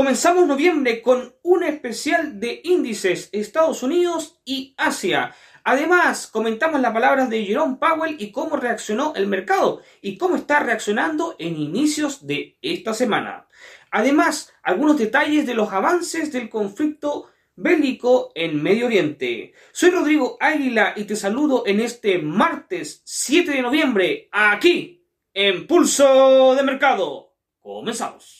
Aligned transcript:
Comenzamos 0.00 0.46
noviembre 0.46 1.02
con 1.02 1.34
un 1.42 1.62
especial 1.62 2.40
de 2.40 2.62
índices 2.64 3.28
Estados 3.32 3.82
Unidos 3.82 4.40
y 4.46 4.74
Asia. 4.78 5.34
Además, 5.62 6.26
comentamos 6.26 6.80
las 6.80 6.94
palabras 6.94 7.28
de 7.28 7.44
Jerome 7.44 7.76
Powell 7.76 8.16
y 8.18 8.32
cómo 8.32 8.56
reaccionó 8.56 9.12
el 9.14 9.26
mercado 9.26 9.82
y 10.00 10.16
cómo 10.16 10.36
está 10.36 10.60
reaccionando 10.60 11.36
en 11.38 11.54
inicios 11.54 12.26
de 12.26 12.56
esta 12.62 12.94
semana. 12.94 13.46
Además, 13.90 14.50
algunos 14.62 14.96
detalles 14.96 15.46
de 15.46 15.52
los 15.52 15.70
avances 15.70 16.32
del 16.32 16.48
conflicto 16.48 17.26
bélico 17.54 18.32
en 18.34 18.62
Medio 18.62 18.86
Oriente. 18.86 19.52
Soy 19.70 19.90
Rodrigo 19.90 20.38
Águila 20.40 20.94
y 20.96 21.04
te 21.04 21.14
saludo 21.14 21.64
en 21.66 21.78
este 21.78 22.20
martes 22.20 23.02
7 23.04 23.50
de 23.50 23.60
noviembre 23.60 24.30
aquí 24.32 25.04
en 25.34 25.66
Pulso 25.66 26.54
de 26.54 26.62
Mercado. 26.62 27.34
Comenzamos. 27.60 28.39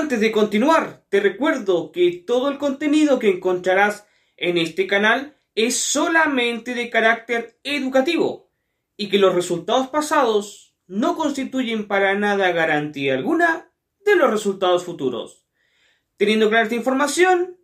Antes 0.00 0.20
de 0.20 0.32
continuar, 0.32 1.04
te 1.10 1.20
recuerdo 1.20 1.92
que 1.92 2.24
todo 2.26 2.48
el 2.48 2.56
contenido 2.56 3.18
que 3.18 3.28
encontrarás 3.28 4.06
en 4.38 4.56
este 4.56 4.86
canal 4.86 5.36
es 5.54 5.76
solamente 5.76 6.74
de 6.74 6.88
carácter 6.88 7.58
educativo 7.64 8.50
y 8.96 9.10
que 9.10 9.18
los 9.18 9.34
resultados 9.34 9.88
pasados 9.88 10.74
no 10.86 11.16
constituyen 11.16 11.86
para 11.86 12.14
nada 12.14 12.50
garantía 12.50 13.12
alguna 13.12 13.72
de 14.02 14.16
los 14.16 14.30
resultados 14.30 14.84
futuros. 14.84 15.44
Teniendo 16.16 16.48
clara 16.48 16.62
esta 16.62 16.76
información, 16.76 17.58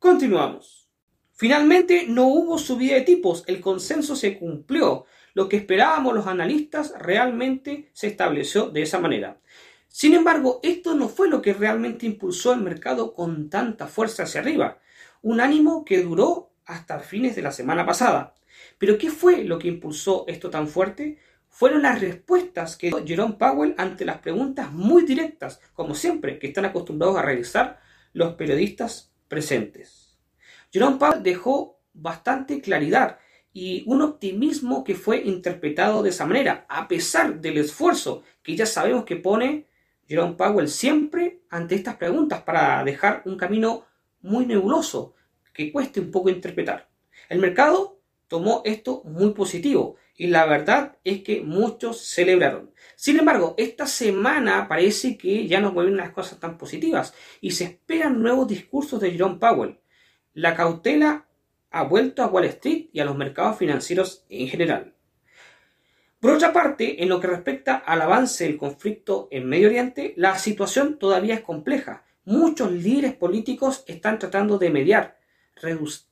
continuamos. 0.00 0.90
Finalmente 1.32 2.06
no 2.08 2.26
hubo 2.26 2.58
subida 2.58 2.96
de 2.96 3.02
tipos, 3.02 3.44
el 3.46 3.60
consenso 3.60 4.16
se 4.16 4.36
cumplió. 4.36 5.04
Lo 5.32 5.48
que 5.48 5.58
esperábamos 5.58 6.12
los 6.12 6.26
analistas 6.26 6.92
realmente 6.98 7.90
se 7.92 8.08
estableció 8.08 8.68
de 8.68 8.82
esa 8.82 8.98
manera. 8.98 9.40
Sin 9.98 10.12
embargo, 10.12 10.60
esto 10.62 10.94
no 10.94 11.08
fue 11.08 11.26
lo 11.26 11.40
que 11.40 11.54
realmente 11.54 12.04
impulsó 12.04 12.52
el 12.52 12.60
mercado 12.60 13.14
con 13.14 13.48
tanta 13.48 13.86
fuerza 13.86 14.24
hacia 14.24 14.42
arriba, 14.42 14.78
un 15.22 15.40
ánimo 15.40 15.86
que 15.86 16.02
duró 16.02 16.52
hasta 16.66 17.00
fines 17.00 17.34
de 17.34 17.40
la 17.40 17.50
semana 17.50 17.86
pasada. 17.86 18.34
Pero 18.76 18.98
¿qué 18.98 19.08
fue 19.10 19.44
lo 19.44 19.58
que 19.58 19.68
impulsó 19.68 20.26
esto 20.28 20.50
tan 20.50 20.68
fuerte? 20.68 21.16
Fueron 21.48 21.80
las 21.80 21.98
respuestas 21.98 22.76
que 22.76 22.88
dio 22.88 23.06
Jerome 23.06 23.36
Powell 23.38 23.74
ante 23.78 24.04
las 24.04 24.18
preguntas 24.18 24.70
muy 24.70 25.06
directas, 25.06 25.62
como 25.72 25.94
siempre, 25.94 26.38
que 26.38 26.48
están 26.48 26.66
acostumbrados 26.66 27.16
a 27.16 27.22
realizar 27.22 27.80
los 28.12 28.34
periodistas 28.34 29.14
presentes. 29.28 30.18
Jerome 30.70 30.98
Powell 30.98 31.22
dejó 31.22 31.80
bastante 31.94 32.60
claridad 32.60 33.18
y 33.54 33.82
un 33.86 34.02
optimismo 34.02 34.84
que 34.84 34.94
fue 34.94 35.22
interpretado 35.22 36.02
de 36.02 36.10
esa 36.10 36.26
manera, 36.26 36.66
a 36.68 36.86
pesar 36.86 37.40
del 37.40 37.56
esfuerzo 37.56 38.24
que 38.42 38.54
ya 38.56 38.66
sabemos 38.66 39.06
que 39.06 39.16
pone 39.16 39.68
Jerome 40.08 40.34
Powell 40.34 40.68
siempre 40.68 41.40
ante 41.50 41.74
estas 41.74 41.96
preguntas 41.96 42.42
para 42.42 42.82
dejar 42.84 43.22
un 43.24 43.36
camino 43.36 43.86
muy 44.22 44.46
nebuloso 44.46 45.14
que 45.52 45.72
cueste 45.72 46.00
un 46.00 46.10
poco 46.10 46.28
interpretar. 46.28 46.88
El 47.28 47.38
mercado 47.38 47.98
tomó 48.28 48.62
esto 48.64 49.02
muy 49.04 49.32
positivo 49.32 49.96
y 50.16 50.28
la 50.28 50.46
verdad 50.46 50.96
es 51.04 51.22
que 51.22 51.42
muchos 51.42 52.00
celebraron. 52.00 52.70
Sin 52.94 53.18
embargo, 53.18 53.54
esta 53.58 53.86
semana 53.86 54.66
parece 54.68 55.18
que 55.18 55.46
ya 55.46 55.60
no 55.60 55.72
vuelven 55.72 55.96
las 55.96 56.10
cosas 56.10 56.40
tan 56.40 56.56
positivas 56.56 57.14
y 57.40 57.50
se 57.50 57.64
esperan 57.64 58.22
nuevos 58.22 58.48
discursos 58.48 59.00
de 59.00 59.10
Jerome 59.10 59.38
Powell. 59.38 59.78
La 60.34 60.54
cautela 60.54 61.26
ha 61.70 61.82
vuelto 61.84 62.22
a 62.22 62.28
Wall 62.28 62.44
Street 62.46 62.88
y 62.92 63.00
a 63.00 63.04
los 63.04 63.16
mercados 63.16 63.58
financieros 63.58 64.24
en 64.28 64.48
general. 64.48 64.95
Por 66.20 66.32
otra 66.32 66.52
parte, 66.52 67.02
en 67.02 67.08
lo 67.10 67.20
que 67.20 67.26
respecta 67.26 67.76
al 67.76 68.00
avance 68.00 68.44
del 68.44 68.56
conflicto 68.56 69.28
en 69.30 69.46
Medio 69.46 69.68
Oriente, 69.68 70.14
la 70.16 70.38
situación 70.38 70.98
todavía 70.98 71.34
es 71.34 71.40
compleja. 71.42 72.04
Muchos 72.24 72.72
líderes 72.72 73.14
políticos 73.14 73.84
están 73.86 74.18
tratando 74.18 74.58
de 74.58 74.70
mediar 74.70 75.18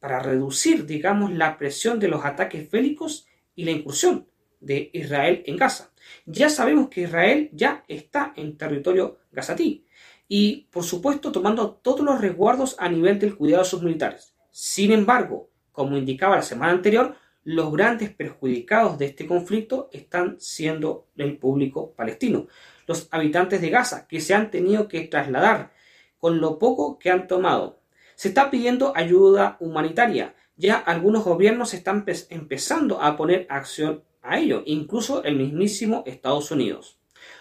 para 0.00 0.20
reducir, 0.20 0.86
digamos, 0.86 1.32
la 1.32 1.58
presión 1.58 1.98
de 2.00 2.08
los 2.08 2.24
ataques 2.24 2.70
bélicos 2.70 3.26
y 3.54 3.64
la 3.64 3.72
incursión 3.72 4.28
de 4.60 4.90
Israel 4.92 5.42
en 5.46 5.56
Gaza. 5.56 5.90
Ya 6.26 6.48
sabemos 6.48 6.88
que 6.88 7.02
Israel 7.02 7.50
ya 7.52 7.84
está 7.88 8.32
en 8.36 8.56
territorio 8.56 9.18
gazatí 9.32 9.86
y, 10.28 10.68
por 10.70 10.84
supuesto, 10.84 11.32
tomando 11.32 11.72
todos 11.72 12.00
los 12.00 12.20
resguardos 12.20 12.76
a 12.78 12.88
nivel 12.88 13.18
del 13.18 13.36
cuidado 13.36 13.64
de 13.64 13.68
sus 13.68 13.82
militares. 13.82 14.34
Sin 14.50 14.92
embargo, 14.92 15.50
como 15.72 15.96
indicaba 15.96 16.36
la 16.36 16.42
semana 16.42 16.72
anterior, 16.72 17.16
los 17.44 17.70
grandes 17.72 18.10
perjudicados 18.10 18.98
de 18.98 19.06
este 19.06 19.26
conflicto 19.26 19.90
están 19.92 20.40
siendo 20.40 21.06
el 21.16 21.36
público 21.36 21.92
palestino, 21.92 22.48
los 22.86 23.08
habitantes 23.10 23.60
de 23.60 23.70
Gaza, 23.70 24.06
que 24.08 24.20
se 24.20 24.34
han 24.34 24.50
tenido 24.50 24.88
que 24.88 25.02
trasladar 25.02 25.72
con 26.18 26.40
lo 26.40 26.58
poco 26.58 26.98
que 26.98 27.10
han 27.10 27.28
tomado. 27.28 27.80
Se 28.14 28.28
está 28.28 28.50
pidiendo 28.50 28.92
ayuda 28.96 29.56
humanitaria. 29.60 30.34
Ya 30.56 30.76
algunos 30.76 31.24
gobiernos 31.24 31.74
están 31.74 32.04
empezando 32.30 33.02
a 33.02 33.16
poner 33.16 33.46
acción 33.50 34.02
a 34.22 34.38
ello, 34.38 34.62
incluso 34.64 35.22
el 35.24 35.36
mismísimo 35.36 36.02
Estados 36.06 36.50
Unidos. 36.50 36.98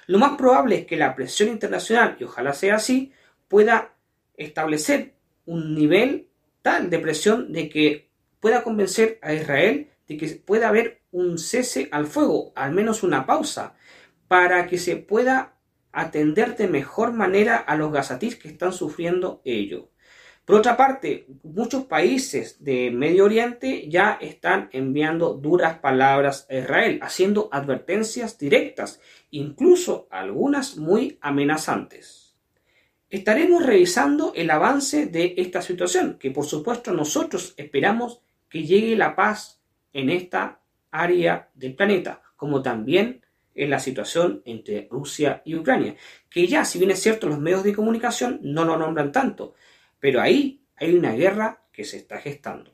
Lo 0.07 0.19
más 0.19 0.37
probable 0.37 0.79
es 0.79 0.85
que 0.85 0.97
la 0.97 1.15
presión 1.15 1.49
internacional, 1.49 2.17
y 2.19 2.25
ojalá 2.25 2.53
sea 2.53 2.75
así, 2.75 3.13
pueda 3.47 3.93
establecer 4.35 5.13
un 5.45 5.75
nivel 5.75 6.27
tal 6.61 6.89
de 6.89 6.99
presión 6.99 7.53
de 7.53 7.69
que 7.69 8.09
pueda 8.39 8.63
convencer 8.63 9.19
a 9.21 9.33
Israel 9.33 9.92
que 10.17 10.27
pueda 10.29 10.69
haber 10.69 11.01
un 11.11 11.37
cese 11.37 11.89
al 11.91 12.07
fuego, 12.07 12.53
al 12.55 12.71
menos 12.71 13.03
una 13.03 13.25
pausa, 13.25 13.75
para 14.27 14.67
que 14.67 14.77
se 14.77 14.95
pueda 14.95 15.55
atender 15.91 16.57
de 16.57 16.67
mejor 16.67 17.13
manera 17.13 17.57
a 17.57 17.75
los 17.75 17.91
gazatís 17.91 18.35
que 18.35 18.47
están 18.47 18.73
sufriendo 18.73 19.41
ello. 19.45 19.89
Por 20.45 20.57
otra 20.57 20.75
parte, 20.75 21.25
muchos 21.43 21.85
países 21.85 22.61
de 22.61 22.91
Medio 22.91 23.23
Oriente 23.23 23.87
ya 23.87 24.17
están 24.19 24.69
enviando 24.73 25.35
duras 25.35 25.79
palabras 25.79 26.45
a 26.49 26.55
Israel, 26.55 26.99
haciendo 27.01 27.47
advertencias 27.51 28.37
directas, 28.37 28.99
incluso 29.31 30.07
algunas 30.11 30.75
muy 30.75 31.17
amenazantes. 31.21 32.35
Estaremos 33.09 33.65
revisando 33.65 34.33
el 34.35 34.49
avance 34.49 35.05
de 35.05 35.35
esta 35.37 35.61
situación, 35.61 36.17
que 36.19 36.31
por 36.31 36.45
supuesto 36.45 36.91
nosotros 36.91 37.53
esperamos 37.55 38.21
que 38.49 38.63
llegue 38.63 38.97
la 38.97 39.15
paz 39.15 39.62
en 39.93 40.09
esta 40.09 40.59
área 40.91 41.49
del 41.53 41.75
planeta, 41.75 42.21
como 42.35 42.61
también 42.61 43.25
en 43.55 43.69
la 43.69 43.79
situación 43.79 44.41
entre 44.45 44.87
Rusia 44.89 45.41
y 45.45 45.55
Ucrania, 45.55 45.95
que 46.29 46.47
ya, 46.47 46.65
si 46.65 46.79
bien 46.79 46.91
es 46.91 47.01
cierto, 47.01 47.27
los 47.27 47.39
medios 47.39 47.63
de 47.63 47.73
comunicación 47.73 48.39
no 48.41 48.65
lo 48.65 48.77
nombran 48.77 49.11
tanto, 49.11 49.53
pero 49.99 50.21
ahí 50.21 50.65
hay 50.75 50.95
una 50.95 51.13
guerra 51.13 51.63
que 51.71 51.83
se 51.83 51.97
está 51.97 52.17
gestando. 52.19 52.73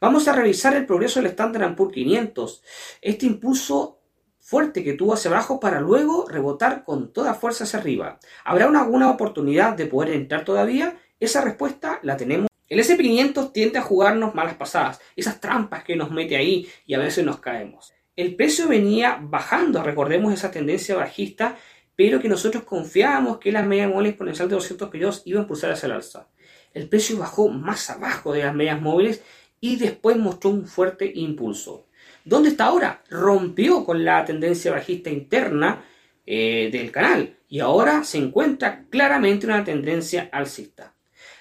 Vamos 0.00 0.26
a 0.28 0.32
revisar 0.32 0.74
el 0.74 0.86
progreso 0.86 1.20
del 1.20 1.30
Standard 1.30 1.74
Poor's 1.76 1.94
500, 1.94 2.62
este 3.00 3.26
impulso 3.26 4.00
fuerte 4.38 4.84
que 4.84 4.92
tuvo 4.92 5.14
hacia 5.14 5.30
abajo 5.30 5.58
para 5.58 5.80
luego 5.80 6.26
rebotar 6.28 6.84
con 6.84 7.12
toda 7.12 7.34
fuerza 7.34 7.64
hacia 7.64 7.80
arriba. 7.80 8.18
¿Habrá 8.44 8.68
una, 8.68 8.82
alguna 8.82 9.10
oportunidad 9.10 9.76
de 9.76 9.86
poder 9.86 10.14
entrar 10.14 10.44
todavía? 10.44 10.96
Esa 11.18 11.40
respuesta 11.40 11.98
la 12.02 12.16
tenemos 12.16 12.48
el 12.68 12.80
SP500 12.80 13.52
tiende 13.52 13.78
a 13.78 13.82
jugarnos 13.82 14.34
malas 14.34 14.54
pasadas, 14.54 15.00
esas 15.14 15.40
trampas 15.40 15.84
que 15.84 15.96
nos 15.96 16.10
mete 16.10 16.36
ahí 16.36 16.68
y 16.84 16.94
a 16.94 16.98
veces 16.98 17.24
nos 17.24 17.38
caemos. 17.38 17.92
El 18.16 18.34
precio 18.34 18.66
venía 18.66 19.18
bajando, 19.20 19.82
recordemos 19.82 20.32
esa 20.32 20.50
tendencia 20.50 20.96
bajista, 20.96 21.56
pero 21.94 22.20
que 22.20 22.28
nosotros 22.28 22.64
confiábamos 22.64 23.38
que 23.38 23.52
las 23.52 23.66
medias 23.66 23.88
móviles 23.88 24.10
exponencial 24.10 24.48
de 24.48 24.54
200 24.56 24.88
periodos 24.90 25.22
iban 25.26 25.40
a 25.40 25.42
impulsar 25.44 25.70
hacia 25.70 25.86
el 25.86 25.92
alza. 25.92 26.28
El 26.74 26.88
precio 26.88 27.18
bajó 27.18 27.48
más 27.48 27.88
abajo 27.88 28.32
de 28.32 28.44
las 28.44 28.54
medias 28.54 28.80
móviles 28.80 29.22
y 29.60 29.76
después 29.76 30.16
mostró 30.16 30.50
un 30.50 30.66
fuerte 30.66 31.10
impulso. 31.14 31.86
¿Dónde 32.24 32.48
está 32.48 32.64
ahora? 32.64 33.02
Rompió 33.08 33.84
con 33.84 34.04
la 34.04 34.24
tendencia 34.24 34.72
bajista 34.72 35.10
interna 35.10 35.84
eh, 36.26 36.70
del 36.72 36.90
canal 36.90 37.38
y 37.48 37.60
ahora 37.60 38.02
se 38.02 38.18
encuentra 38.18 38.84
claramente 38.90 39.46
una 39.46 39.62
tendencia 39.62 40.28
alcista. 40.32 40.95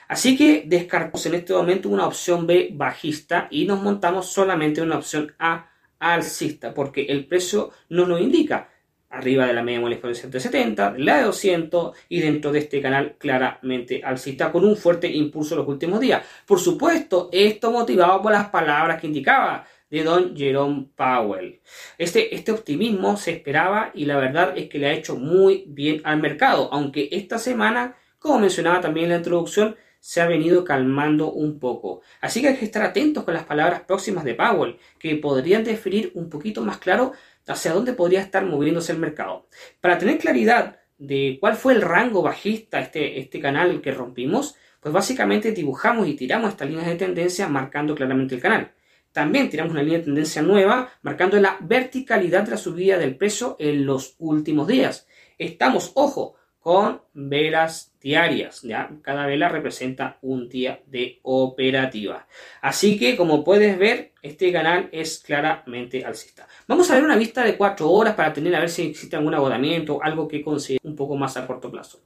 Así 0.07 0.37
que 0.37 0.63
descartamos 0.65 1.25
en 1.25 1.35
este 1.35 1.53
momento 1.53 1.89
una 1.89 2.07
opción 2.07 2.45
B 2.45 2.69
bajista 2.73 3.47
y 3.49 3.65
nos 3.65 3.81
montamos 3.81 4.27
solamente 4.27 4.81
una 4.81 4.97
opción 4.97 5.33
A 5.39 5.69
alcista, 5.99 6.73
porque 6.73 7.05
el 7.05 7.25
precio 7.25 7.71
no 7.89 8.05
nos 8.05 8.21
indica 8.21 8.69
arriba 9.09 9.47
de 9.47 9.53
la 9.53 9.63
media 9.63 9.79
móvil 9.79 9.99
de 10.01 10.39
70, 10.39 10.95
la 10.97 11.17
de 11.17 11.23
200 11.23 11.97
y 12.09 12.19
dentro 12.19 12.51
de 12.51 12.59
este 12.59 12.81
canal 12.81 13.15
claramente 13.17 14.01
alcista 14.03 14.51
con 14.51 14.65
un 14.65 14.75
fuerte 14.75 15.07
impulso 15.07 15.55
en 15.55 15.59
los 15.59 15.67
últimos 15.67 15.99
días. 15.99 16.23
Por 16.45 16.59
supuesto, 16.59 17.29
esto 17.31 17.71
motivado 17.71 18.21
por 18.21 18.31
las 18.31 18.49
palabras 18.49 18.99
que 18.99 19.07
indicaba 19.07 19.65
de 19.89 20.03
don 20.03 20.35
Jerome 20.35 20.87
Powell. 20.95 21.61
Este, 21.97 22.35
este 22.35 22.51
optimismo 22.51 23.15
se 23.17 23.31
esperaba 23.31 23.91
y 23.93 24.05
la 24.05 24.17
verdad 24.17 24.57
es 24.57 24.67
que 24.67 24.79
le 24.79 24.87
ha 24.87 24.93
hecho 24.93 25.15
muy 25.15 25.63
bien 25.67 26.01
al 26.03 26.19
mercado, 26.19 26.69
aunque 26.71 27.07
esta 27.11 27.39
semana, 27.39 27.95
como 28.19 28.39
mencionaba 28.39 28.81
también 28.81 29.05
en 29.05 29.11
la 29.11 29.17
introducción, 29.17 29.75
se 30.05 30.21
ha 30.21 30.27
venido 30.27 30.63
calmando 30.63 31.31
un 31.31 31.57
poco. 31.57 32.01
Así 32.21 32.39
que 32.39 32.49
hay 32.49 32.57
que 32.57 32.65
estar 32.65 32.83
atentos 32.83 33.23
con 33.23 33.33
las 33.33 33.45
palabras 33.45 33.81
próximas 33.81 34.23
de 34.23 34.35
Powell, 34.35 34.77
que 34.99 35.15
podrían 35.15 35.63
definir 35.63 36.11
un 36.13 36.29
poquito 36.29 36.61
más 36.61 36.77
claro 36.77 37.13
hacia 37.47 37.73
dónde 37.73 37.93
podría 37.93 38.21
estar 38.21 38.45
moviéndose 38.45 38.91
el 38.91 38.99
mercado. 38.99 39.47
Para 39.81 39.97
tener 39.97 40.19
claridad 40.19 40.77
de 40.99 41.39
cuál 41.39 41.55
fue 41.55 41.73
el 41.73 41.81
rango 41.81 42.21
bajista 42.21 42.79
este, 42.81 43.19
este 43.19 43.39
canal 43.39 43.81
que 43.81 43.89
rompimos, 43.89 44.55
pues 44.79 44.93
básicamente 44.93 45.53
dibujamos 45.53 46.07
y 46.07 46.13
tiramos 46.13 46.51
estas 46.51 46.69
líneas 46.69 46.85
de 46.85 46.97
tendencia 46.97 47.47
marcando 47.47 47.95
claramente 47.95 48.35
el 48.35 48.41
canal. 48.41 48.73
También 49.11 49.49
tiramos 49.49 49.71
una 49.71 49.81
línea 49.81 49.97
de 49.97 50.05
tendencia 50.05 50.43
nueva 50.43 50.87
marcando 51.01 51.41
la 51.41 51.57
verticalidad 51.61 52.43
de 52.43 52.51
la 52.51 52.57
subida 52.57 52.99
del 52.99 53.17
precio 53.17 53.55
en 53.57 53.87
los 53.87 54.13
últimos 54.19 54.67
días. 54.67 55.07
Estamos, 55.39 55.93
ojo, 55.95 56.35
con 56.65 56.99
velas 57.13 57.93
diarias. 58.01 58.63
¿ya? 58.63 58.89
Cada 59.03 59.27
vela 59.27 59.49
representa 59.49 60.17
un 60.23 60.49
día 60.49 60.81
de 60.87 61.19
operativa. 61.21 62.25
Así 62.59 62.97
que, 62.97 63.15
como 63.15 63.43
puedes 63.43 63.77
ver, 63.77 64.13
este 64.23 64.51
canal 64.51 64.89
es 64.91 65.19
claramente 65.19 66.03
alcista. 66.03 66.47
Vamos 66.67 66.89
a 66.89 66.95
ver 66.95 67.03
una 67.03 67.17
vista 67.17 67.43
de 67.43 67.55
4 67.55 67.87
horas 67.87 68.15
para 68.15 68.33
tener 68.33 68.55
a 68.55 68.61
ver 68.61 68.69
si 68.71 68.87
existe 68.87 69.15
algún 69.15 69.35
agotamiento, 69.35 69.99
algo 70.01 70.27
que 70.27 70.41
considere 70.41 70.81
un 70.83 70.95
poco 70.95 71.15
más 71.15 71.37
a 71.37 71.45
corto 71.45 71.69
plazo. 71.69 72.01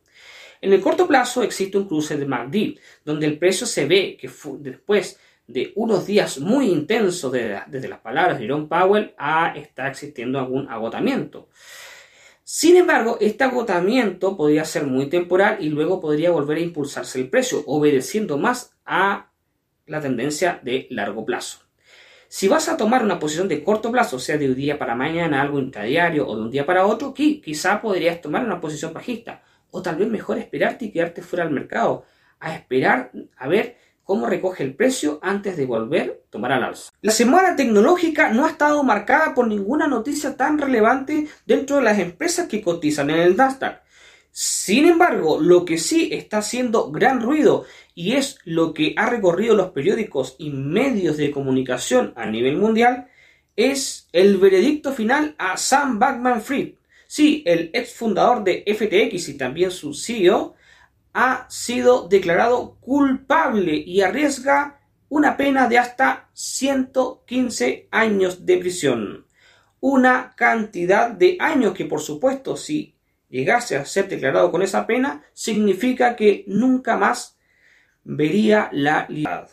En 0.59 0.73
el 0.73 0.81
corto 0.81 1.07
plazo 1.07 1.41
existe 1.41 1.77
un 1.77 1.87
cruce 1.87 2.17
de 2.17 2.25
MACD, 2.25 2.77
donde 3.05 3.27
el 3.27 3.37
precio 3.37 3.65
se 3.65 3.85
ve 3.85 4.17
que 4.19 4.29
después 4.57 5.21
de 5.47 5.71
unos 5.75 6.05
días 6.05 6.37
muy 6.37 6.65
intensos 6.69 7.31
desde, 7.31 7.87
las 7.87 7.99
palabras 7.99 8.37
de 8.37 8.43
Jerome 8.43 8.67
Powell, 8.67 9.13
a, 9.17 9.53
está 9.55 9.87
existiendo 9.87 10.37
algún 10.37 10.69
agotamiento. 10.69 11.47
Sin 12.51 12.77
embargo, 12.77 13.19
este 13.21 13.43
agotamiento 13.43 14.35
podría 14.35 14.65
ser 14.65 14.87
muy 14.87 15.05
temporal 15.05 15.57
y 15.59 15.69
luego 15.69 15.99
podría 15.99 16.31
volver 16.31 16.57
a 16.57 16.61
impulsarse 16.61 17.19
el 17.21 17.29
precio, 17.29 17.61
obedeciendo 17.67 18.39
más 18.39 18.73
a 18.87 19.29
la 19.85 20.01
tendencia 20.01 20.59
de 20.63 20.87
largo 20.89 21.23
plazo. 21.25 21.59
Si 22.27 22.47
vas 22.47 22.67
a 22.67 22.75
tomar 22.75 23.03
una 23.03 23.19
posición 23.19 23.47
de 23.47 23.63
corto 23.63 23.91
plazo, 23.91 24.17
sea 24.17 24.39
de 24.39 24.47
un 24.47 24.55
día 24.55 24.79
para 24.79 24.95
mañana, 24.95 25.43
algo 25.43 25.59
intradiario 25.59 26.27
o 26.27 26.35
de 26.35 26.41
un 26.41 26.49
día 26.49 26.65
para 26.65 26.87
otro, 26.87 27.13
quizá 27.13 27.83
podrías 27.83 28.19
tomar 28.19 28.43
una 28.43 28.59
posición 28.59 28.93
bajista. 28.93 29.43
O 29.69 29.83
tal 29.83 29.97
vez 29.97 30.07
mejor 30.07 30.39
esperarte 30.39 30.85
y 30.85 30.91
quedarte 30.91 31.21
fuera 31.21 31.45
del 31.45 31.53
mercado, 31.53 32.03
a 32.39 32.55
esperar 32.55 33.11
a 33.37 33.47
ver 33.47 33.77
cómo 34.09 34.25
recoge 34.25 34.63
el 34.63 34.73
precio 34.73 35.19
antes 35.21 35.55
de 35.55 35.67
volver 35.67 36.23
a 36.25 36.31
tomar 36.31 36.51
al 36.53 36.63
alza. 36.63 36.91
La 36.99 37.11
semana 37.11 37.55
tecnológica 37.55 38.33
no 38.33 38.43
ha 38.43 38.49
estado 38.49 38.81
marcada 38.83 39.35
por 39.35 39.45
ninguna 39.45 39.85
noticia 39.85 40.35
tan 40.35 40.57
relevante 40.57 41.27
dentro 41.45 41.75
de 41.75 41.83
las 41.83 41.99
empresas 41.99 42.47
que 42.47 42.63
cotizan 42.63 43.11
en 43.11 43.19
el 43.19 43.37
Nasdaq. 43.37 43.83
Sin 44.31 44.87
embargo, 44.87 45.39
lo 45.39 45.63
que 45.63 45.77
sí 45.77 46.09
está 46.11 46.39
haciendo 46.39 46.89
gran 46.89 47.21
ruido 47.21 47.65
y 47.93 48.13
es 48.13 48.39
lo 48.45 48.73
que 48.73 48.95
ha 48.97 49.07
recorrido 49.07 49.55
los 49.55 49.69
periódicos 49.73 50.35
y 50.39 50.49
medios 50.49 51.17
de 51.17 51.29
comunicación 51.29 52.11
a 52.15 52.25
nivel 52.25 52.57
mundial 52.57 53.09
es 53.55 54.07
el 54.11 54.37
veredicto 54.37 54.91
final 54.91 55.35
a 55.37 55.55
Sam 55.55 55.99
Backman 55.99 56.41
Fried. 56.41 56.73
Sí, 57.05 57.43
el 57.45 57.69
ex 57.73 57.93
fundador 57.93 58.43
de 58.43 58.63
FTX 58.65 59.29
y 59.29 59.37
también 59.37 59.69
su 59.69 59.93
CEO 59.93 60.55
ha 61.13 61.45
sido 61.49 62.07
declarado 62.07 62.75
culpable 62.79 63.75
y 63.75 64.01
arriesga 64.01 64.79
una 65.09 65.37
pena 65.37 65.67
de 65.67 65.79
hasta 65.79 66.29
115 66.33 67.87
años 67.91 68.45
de 68.45 68.57
prisión. 68.57 69.25
Una 69.79 70.33
cantidad 70.35 71.09
de 71.09 71.37
años 71.39 71.73
que 71.73 71.85
por 71.85 72.01
supuesto 72.01 72.55
si 72.55 72.95
llegase 73.29 73.75
a 73.75 73.85
ser 73.85 74.07
declarado 74.07 74.51
con 74.51 74.61
esa 74.61 74.85
pena 74.85 75.23
significa 75.33 76.15
que 76.15 76.43
nunca 76.47 76.97
más 76.97 77.37
vería 78.03 78.69
la 78.71 79.05
libertad. 79.09 79.49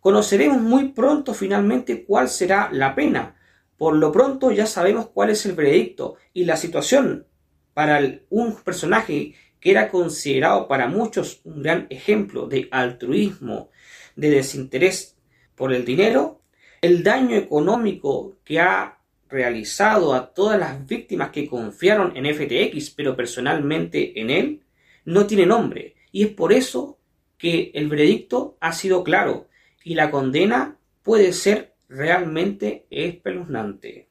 Conoceremos 0.00 0.60
muy 0.60 0.88
pronto 0.88 1.32
finalmente 1.32 2.04
cuál 2.04 2.28
será 2.28 2.68
la 2.72 2.94
pena. 2.94 3.36
Por 3.78 3.96
lo 3.96 4.10
pronto 4.10 4.50
ya 4.50 4.66
sabemos 4.66 5.08
cuál 5.08 5.30
es 5.30 5.46
el 5.46 5.52
veredicto 5.52 6.16
y 6.32 6.44
la 6.44 6.56
situación 6.56 7.26
para 7.72 8.00
un 8.28 8.56
personaje 8.56 9.34
que 9.62 9.70
era 9.70 9.88
considerado 9.88 10.66
para 10.66 10.88
muchos 10.88 11.40
un 11.44 11.62
gran 11.62 11.86
ejemplo 11.88 12.48
de 12.48 12.68
altruismo, 12.72 13.70
de 14.16 14.28
desinterés 14.30 15.16
por 15.54 15.72
el 15.72 15.84
dinero, 15.84 16.40
el 16.80 17.04
daño 17.04 17.36
económico 17.36 18.38
que 18.44 18.58
ha 18.58 18.98
realizado 19.28 20.14
a 20.14 20.34
todas 20.34 20.58
las 20.58 20.84
víctimas 20.84 21.30
que 21.30 21.46
confiaron 21.46 22.16
en 22.16 22.26
FTX, 22.26 22.90
pero 22.90 23.16
personalmente 23.16 24.20
en 24.20 24.30
él, 24.30 24.62
no 25.04 25.28
tiene 25.28 25.46
nombre. 25.46 25.94
Y 26.10 26.24
es 26.24 26.30
por 26.30 26.52
eso 26.52 26.98
que 27.38 27.70
el 27.74 27.88
veredicto 27.88 28.56
ha 28.60 28.72
sido 28.72 29.04
claro 29.04 29.46
y 29.84 29.94
la 29.94 30.10
condena 30.10 30.76
puede 31.04 31.32
ser 31.32 31.74
realmente 31.88 32.86
espeluznante. 32.90 34.08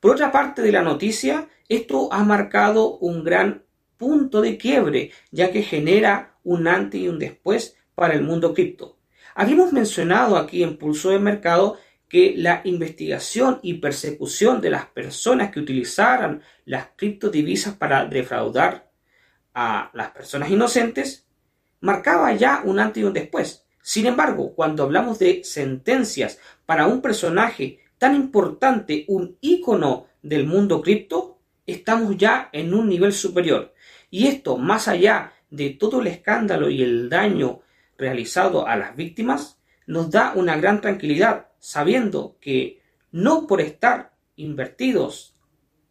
Por 0.00 0.12
otra 0.12 0.32
parte 0.32 0.62
de 0.62 0.72
la 0.72 0.82
noticia, 0.82 1.48
esto 1.68 2.10
ha 2.10 2.24
marcado 2.24 2.96
un 2.98 3.22
gran 3.22 3.65
punto 3.96 4.40
de 4.40 4.56
quiebre, 4.56 5.12
ya 5.30 5.50
que 5.50 5.62
genera 5.62 6.36
un 6.44 6.68
antes 6.68 7.00
y 7.00 7.08
un 7.08 7.18
después 7.18 7.76
para 7.94 8.14
el 8.14 8.22
mundo 8.22 8.54
cripto. 8.54 8.98
Habíamos 9.34 9.72
mencionado 9.72 10.36
aquí 10.36 10.62
en 10.62 10.76
Pulso 10.76 11.10
de 11.10 11.18
Mercado 11.18 11.78
que 12.08 12.34
la 12.36 12.60
investigación 12.64 13.58
y 13.62 13.74
persecución 13.74 14.60
de 14.60 14.70
las 14.70 14.86
personas 14.86 15.50
que 15.50 15.60
utilizaran 15.60 16.42
las 16.64 16.88
criptodivisas 16.96 17.74
para 17.74 18.06
defraudar 18.06 18.90
a 19.54 19.90
las 19.94 20.10
personas 20.10 20.50
inocentes 20.50 21.26
marcaba 21.80 22.32
ya 22.34 22.62
un 22.64 22.78
antes 22.78 23.02
y 23.02 23.04
un 23.04 23.12
después. 23.12 23.66
Sin 23.82 24.06
embargo, 24.06 24.54
cuando 24.54 24.82
hablamos 24.82 25.18
de 25.18 25.42
sentencias 25.44 26.38
para 26.64 26.86
un 26.86 27.00
personaje 27.00 27.80
tan 27.98 28.14
importante, 28.14 29.04
un 29.08 29.36
ícono 29.40 30.06
del 30.22 30.46
mundo 30.46 30.82
cripto, 30.82 31.38
estamos 31.66 32.16
ya 32.16 32.50
en 32.52 32.74
un 32.74 32.88
nivel 32.88 33.12
superior. 33.12 33.72
Y 34.16 34.28
esto, 34.28 34.56
más 34.56 34.88
allá 34.88 35.34
de 35.50 35.68
todo 35.68 36.00
el 36.00 36.06
escándalo 36.06 36.70
y 36.70 36.82
el 36.82 37.10
daño 37.10 37.60
realizado 37.98 38.66
a 38.66 38.74
las 38.74 38.96
víctimas, 38.96 39.60
nos 39.86 40.10
da 40.10 40.32
una 40.34 40.56
gran 40.56 40.80
tranquilidad, 40.80 41.48
sabiendo 41.58 42.38
que 42.40 42.80
no 43.12 43.46
por 43.46 43.60
estar 43.60 44.14
invertidos 44.34 45.36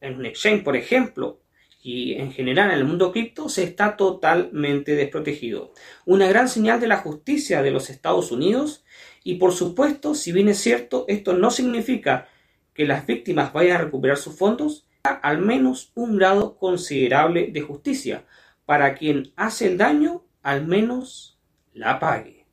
en 0.02 0.16
un 0.16 0.26
exchange, 0.26 0.64
por 0.64 0.76
ejemplo, 0.76 1.44
y 1.84 2.14
en 2.14 2.32
general 2.32 2.72
en 2.72 2.80
el 2.80 2.86
mundo 2.86 3.12
cripto, 3.12 3.48
se 3.48 3.62
está 3.62 3.96
totalmente 3.96 4.96
desprotegido. 4.96 5.72
Una 6.08 6.28
gran 6.28 6.50
señal 6.50 6.80
de 6.80 6.88
la 6.88 6.98
justicia 6.98 7.62
de 7.62 7.70
los 7.70 7.92
Estados 7.92 8.32
Unidos 8.32 8.84
y 9.24 9.36
por 9.36 9.52
supuesto, 9.52 10.16
si 10.16 10.32
bien 10.32 10.50
es 10.50 10.58
cierto, 10.58 11.06
esto 11.10 11.34
no 11.34 11.52
significa 11.52 12.28
que 12.74 12.88
las 12.88 13.06
víctimas 13.06 13.54
vayan 13.54 13.76
a 13.76 13.84
recuperar 13.84 14.18
sus 14.18 14.36
fondos, 14.36 14.85
al 15.14 15.40
menos 15.40 15.92
un 15.96 16.18
grado 16.18 16.58
considerable 16.58 17.48
de 17.48 17.62
justicia. 17.62 18.26
Para 18.66 18.96
quien 18.96 19.32
hace 19.36 19.68
el 19.68 19.78
daño, 19.78 20.24
al 20.42 20.66
menos 20.66 21.40
la 21.74 22.00
pague. 22.00 22.46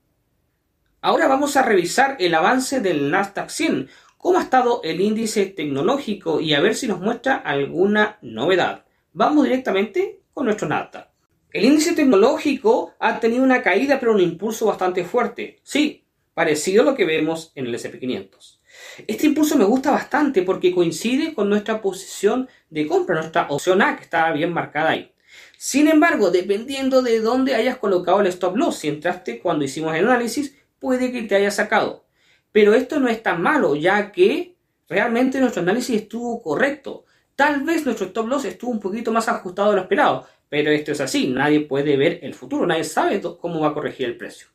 Ahora 1.01 1.27
vamos 1.27 1.57
a 1.57 1.63
revisar 1.63 2.17
el 2.21 2.35
avance 2.35 2.81
del 2.81 3.11
Nasdaq 3.11 3.49
100, 3.51 3.89
cómo 4.19 4.39
ha 4.39 4.43
estado 4.43 4.81
el 4.85 5.01
índice 5.01 5.47
tecnológico 5.47 6.41
y 6.41 6.55
a 6.55 6.61
ver 6.61 6.75
si 6.75 6.87
nos 6.87 7.01
muestra 7.01 7.37
alguna 7.37 8.19
novedad. 8.23 8.85
Vamos 9.13 9.45
directamente 9.45 10.21
con 10.33 10.47
nuestro 10.47 10.69
Nasdaq. 10.69 11.09
El 11.51 11.65
índice 11.65 11.95
tecnológico 11.95 12.95
ha 12.99 13.21
tenido 13.21 13.43
una 13.43 13.63
caída 13.63 13.99
pero 13.99 14.13
un 14.13 14.21
impulso 14.21 14.67
bastante 14.67 15.05
fuerte. 15.05 15.59
Sí, 15.63 16.05
parecido 16.35 16.83
a 16.83 16.85
lo 16.87 16.95
que 16.95 17.05
vemos 17.05 17.53
en 17.55 17.67
el 17.67 17.75
SP500. 17.75 18.61
Este 19.07 19.27
impulso 19.27 19.57
me 19.57 19.65
gusta 19.65 19.91
bastante 19.91 20.43
porque 20.43 20.75
coincide 20.75 21.35
con 21.35 21.49
nuestra 21.49 21.81
posición 21.81 22.49
de 22.71 22.87
compra, 22.87 23.17
nuestra 23.17 23.47
opción 23.51 23.83
A 23.83 23.97
que 23.97 24.05
estaba 24.05 24.33
bien 24.33 24.53
marcada 24.53 24.91
ahí. 24.91 25.13
Sin 25.57 25.89
embargo, 25.89 26.31
dependiendo 26.31 27.03
de 27.03 27.21
dónde 27.21 27.55
hayas 27.55 27.79
colocado 27.79 28.21
el 28.21 28.27
stop 28.29 28.57
loss, 28.57 28.79
si 28.79 28.89
entraste 28.89 29.39
cuando 29.39 29.65
hicimos 29.65 29.95
el 29.95 30.09
análisis, 30.09 30.57
puede 30.79 31.13
que 31.13 31.23
te 31.23 31.37
haya 31.37 31.51
sacado. 31.51 32.05
Pero 32.51 32.75
esto 32.75 32.99
no 32.99 33.09
es 33.09 33.23
tan 33.23 33.41
malo, 33.41 33.77
ya 33.77 34.11
que 34.13 34.57
realmente 34.89 35.41
nuestro 35.41 35.63
análisis 35.63 36.03
estuvo 36.03 36.43
correcto. 36.43 37.05
Tal 37.37 37.63
vez 37.63 37.85
nuestro 37.85 38.07
stop 38.07 38.29
loss 38.29 38.45
estuvo 38.45 38.71
un 38.71 38.81
poquito 38.81 39.13
más 39.13 39.29
ajustado 39.29 39.71
de 39.71 39.77
lo 39.77 39.83
esperado, 39.83 40.27
pero 40.49 40.71
esto 40.71 40.93
es 40.93 41.01
así, 41.01 41.29
nadie 41.29 41.61
puede 41.61 41.97
ver 41.97 42.19
el 42.23 42.35
futuro, 42.35 42.67
nadie 42.67 42.85
sabe 42.85 43.23
cómo 43.41 43.61
va 43.61 43.69
a 43.69 43.75
corregir 43.75 44.07
el 44.07 44.17
precio. 44.17 44.49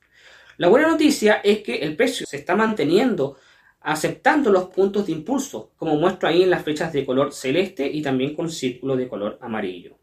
La 0.58 0.68
buena 0.70 0.88
noticia 0.88 1.36
es 1.44 1.60
que 1.60 1.78
el 1.78 1.96
precio 1.96 2.26
se 2.26 2.38
está 2.38 2.56
manteniendo 2.56 3.38
aceptando 3.80 4.52
los 4.52 4.66
puntos 4.66 5.06
de 5.06 5.14
impulso, 5.14 5.72
como 5.78 5.96
muestro 5.96 6.28
ahí 6.28 6.44
en 6.44 6.50
las 6.50 6.64
flechas 6.64 6.92
de 6.92 7.06
color 7.06 7.32
celeste 7.32 7.88
y 7.88 8.02
también 8.02 8.36
con 8.36 8.50
círculo 8.50 8.98
de 8.98 9.08
color 9.08 9.38
amarillo. 9.40 9.98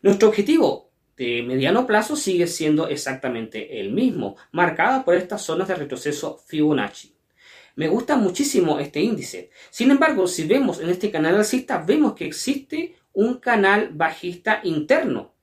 Nuestro 0.00 0.28
objetivo 0.28 0.90
de 1.16 1.42
mediano 1.42 1.86
plazo 1.86 2.16
sigue 2.16 2.46
siendo 2.46 2.88
exactamente 2.88 3.78
el 3.80 3.92
mismo, 3.92 4.36
marcada 4.52 5.04
por 5.04 5.16
estas 5.16 5.42
zonas 5.42 5.68
de 5.68 5.74
retroceso 5.74 6.38
Fibonacci. 6.46 7.14
Me 7.76 7.88
gusta 7.88 8.16
muchísimo 8.16 8.78
este 8.78 9.00
índice. 9.00 9.50
Sin 9.70 9.90
embargo, 9.90 10.26
si 10.26 10.46
vemos 10.46 10.80
en 10.80 10.88
este 10.88 11.10
canal 11.10 11.36
alcista, 11.36 11.78
vemos 11.78 12.14
que 12.14 12.26
existe 12.26 12.96
un 13.12 13.34
canal 13.34 13.90
bajista 13.92 14.60
interno. 14.64 15.34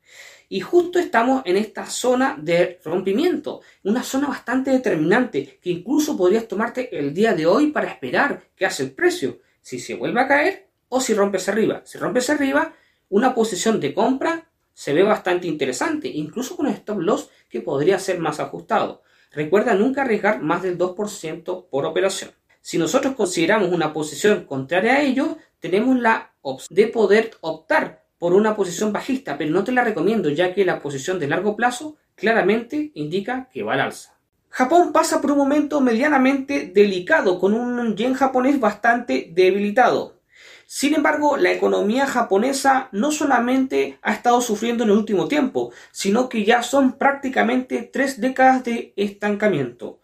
Y 0.50 0.62
justo 0.62 0.98
estamos 0.98 1.42
en 1.46 1.58
esta 1.58 1.86
zona 1.86 2.38
de 2.40 2.80
rompimiento, 2.84 3.62
una 3.84 4.02
zona 4.04 4.28
bastante 4.28 4.72
determinante, 4.72 5.60
que 5.62 5.70
incluso 5.70 6.16
podrías 6.16 6.48
tomarte 6.48 6.98
el 6.98 7.14
día 7.14 7.34
de 7.34 7.46
hoy 7.46 7.72
para 7.72 7.90
esperar 7.90 8.44
qué 8.56 8.66
hace 8.66 8.84
el 8.84 8.92
precio, 8.92 9.40
si 9.62 9.80
se 9.80 9.96
vuelve 9.96 10.22
a 10.22 10.28
caer 10.28 10.70
o 10.88 11.02
si 11.02 11.14
rompe 11.14 11.38
hacia 11.38 11.52
arriba. 11.52 11.82
Si 11.84 11.98
rompe 11.98 12.20
hacia 12.20 12.36
arriba, 12.36 12.74
una 13.10 13.36
posición 13.36 13.80
de 13.80 13.94
compra 13.94 14.50
se 14.74 14.94
ve 14.94 15.04
bastante 15.04 15.48
interesante, 15.48 16.08
incluso 16.08 16.56
con 16.56 16.68
stop 16.68 17.00
loss 17.00 17.30
que 17.50 17.62
podría 17.62 18.00
ser 18.00 18.20
más 18.20 18.40
ajustado. 18.40 19.02
Recuerda 19.32 19.74
nunca 19.74 20.04
arriesgar 20.04 20.42
más 20.42 20.64
del 20.64 20.78
2% 20.78 21.68
por 21.70 21.86
operación. 21.86 22.32
Si 22.62 22.78
nosotros 22.78 23.16
consideramos 23.16 23.72
una 23.72 23.92
posición 23.92 24.46
contraria 24.46 24.94
a 24.94 25.02
ello, 25.02 25.38
tenemos 25.60 26.00
la 26.00 26.34
opción 26.42 26.76
de 26.76 26.88
poder 26.88 27.32
optar 27.42 28.07
por 28.20 28.34
una 28.34 28.56
posición 28.56 28.92
bajista, 28.92 29.38
pero 29.38 29.52
no 29.52 29.64
te 29.64 29.72
la 29.72 29.84
recomiendo 29.84 30.30
ya 30.30 30.54
que 30.54 30.66
la 30.66 30.82
posición 30.82 31.20
de 31.20 31.28
largo 31.28 31.56
plazo 31.56 31.98
claramente 32.16 32.92
indica 32.96 33.50
que 33.52 33.64
va 33.64 33.74
al 33.74 33.82
alza. 33.82 34.18
Japón 34.50 34.92
pasa 34.92 35.22
por 35.22 35.32
un 35.32 35.38
momento 35.38 35.82
medianamente 35.82 36.72
delicado 36.74 37.40
con 37.40 37.54
un 37.54 37.96
yen 37.96 38.14
japonés 38.14 38.60
bastante 38.60 39.30
debilitado. 39.32 40.18
Sin 40.66 40.96
embargo, 40.96 41.38
la 41.38 41.52
economía 41.52 42.06
japonesa 42.06 42.90
no 42.92 43.12
solamente 43.12 44.00
ha 44.02 44.14
estado 44.14 44.42
sufriendo 44.42 44.84
en 44.84 44.90
el 44.90 44.98
último 44.98 45.28
tiempo, 45.28 45.72
sino 45.92 46.28
que 46.28 46.44
ya 46.44 46.62
son 46.62 46.98
prácticamente 46.98 47.90
tres 47.92 48.20
décadas 48.20 48.66
de 48.66 48.94
estancamiento. 48.98 50.00